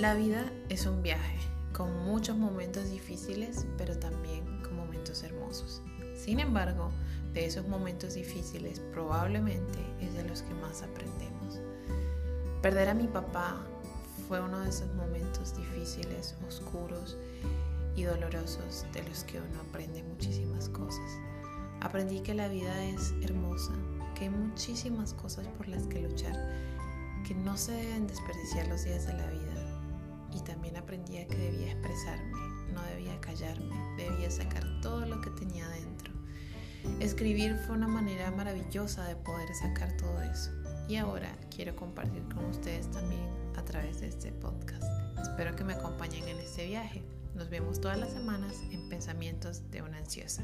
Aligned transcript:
La 0.00 0.14
vida 0.14 0.50
es 0.70 0.86
un 0.86 1.02
viaje 1.02 1.36
con 1.74 2.06
muchos 2.06 2.34
momentos 2.34 2.88
difíciles, 2.90 3.66
pero 3.76 3.98
también 3.98 4.62
con 4.62 4.74
momentos 4.74 5.22
hermosos. 5.22 5.82
Sin 6.16 6.40
embargo, 6.40 6.90
de 7.34 7.44
esos 7.44 7.68
momentos 7.68 8.14
difíciles 8.14 8.80
probablemente 8.94 9.78
es 10.00 10.14
de 10.14 10.24
los 10.24 10.40
que 10.40 10.54
más 10.54 10.80
aprendemos. 10.80 11.60
Perder 12.62 12.88
a 12.88 12.94
mi 12.94 13.08
papá 13.08 13.60
fue 14.26 14.40
uno 14.40 14.60
de 14.60 14.70
esos 14.70 14.90
momentos 14.94 15.54
difíciles, 15.54 16.34
oscuros 16.48 17.18
y 17.94 18.04
dolorosos 18.04 18.86
de 18.94 19.02
los 19.02 19.24
que 19.24 19.36
uno 19.36 19.60
aprende 19.68 20.02
muchísimas 20.02 20.70
cosas. 20.70 21.10
Aprendí 21.82 22.20
que 22.20 22.32
la 22.32 22.48
vida 22.48 22.84
es 22.86 23.12
hermosa, 23.20 23.74
que 24.14 24.24
hay 24.24 24.30
muchísimas 24.30 25.12
cosas 25.12 25.46
por 25.58 25.68
las 25.68 25.86
que 25.88 26.00
luchar, 26.00 26.32
que 27.28 27.34
no 27.34 27.58
se 27.58 27.72
deben 27.72 28.06
desperdiciar 28.06 28.66
los 28.68 28.84
días 28.84 29.06
de 29.06 29.12
la 29.12 29.26
vida 29.26 29.69
y 30.32 30.40
también 30.40 30.76
aprendí 30.76 31.24
que 31.26 31.36
debía 31.36 31.72
expresarme, 31.72 32.38
no 32.72 32.82
debía 32.84 33.20
callarme, 33.20 33.76
debía 33.96 34.30
sacar 34.30 34.64
todo 34.80 35.06
lo 35.06 35.20
que 35.20 35.30
tenía 35.30 35.68
dentro. 35.68 36.12
Escribir 37.00 37.56
fue 37.66 37.76
una 37.76 37.88
manera 37.88 38.30
maravillosa 38.30 39.04
de 39.04 39.16
poder 39.16 39.54
sacar 39.54 39.96
todo 39.96 40.22
eso 40.22 40.50
y 40.88 40.96
ahora 40.96 41.36
quiero 41.54 41.76
compartir 41.76 42.22
con 42.34 42.44
ustedes 42.46 42.90
también 42.90 43.28
a 43.56 43.64
través 43.64 44.00
de 44.00 44.08
este 44.08 44.32
podcast. 44.32 44.82
Espero 45.20 45.54
que 45.54 45.64
me 45.64 45.74
acompañen 45.74 46.26
en 46.28 46.38
este 46.38 46.66
viaje. 46.66 47.02
Nos 47.34 47.48
vemos 47.48 47.80
todas 47.80 47.98
las 47.98 48.12
semanas 48.12 48.62
en 48.72 48.88
Pensamientos 48.88 49.70
de 49.70 49.82
una 49.82 49.98
ansiosa. 49.98 50.42